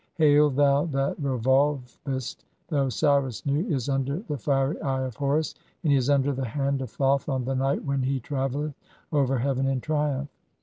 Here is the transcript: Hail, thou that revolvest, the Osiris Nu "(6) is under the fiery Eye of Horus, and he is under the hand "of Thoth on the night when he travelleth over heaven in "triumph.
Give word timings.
Hail, 0.15 0.49
thou 0.49 0.85
that 0.85 1.21
revolvest, 1.21 2.43
the 2.69 2.85
Osiris 2.85 3.45
Nu 3.45 3.61
"(6) 3.65 3.71
is 3.71 3.87
under 3.87 4.17
the 4.21 4.35
fiery 4.39 4.81
Eye 4.81 5.03
of 5.05 5.15
Horus, 5.15 5.53
and 5.83 5.91
he 5.91 5.97
is 5.99 6.09
under 6.09 6.33
the 6.33 6.43
hand 6.45 6.81
"of 6.81 6.89
Thoth 6.89 7.29
on 7.29 7.45
the 7.45 7.53
night 7.53 7.85
when 7.85 8.01
he 8.01 8.19
travelleth 8.19 8.73
over 9.11 9.37
heaven 9.37 9.67
in 9.67 9.79
"triumph. 9.79 10.29